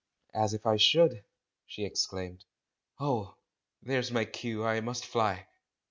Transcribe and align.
"As 0.33 0.55
if 0.55 0.65
I 0.65 0.77
should!" 0.77 1.23
she 1.67 1.85
exclaimed. 1.85 2.43
"Oh! 2.99 3.35
there's 3.83 4.09
my 4.11 4.25
cue, 4.25 4.65
I 4.65 4.79
must 4.81 5.05
fly!" 5.05 5.45